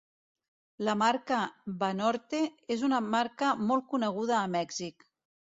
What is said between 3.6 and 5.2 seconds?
molt coneguda a Mèxic.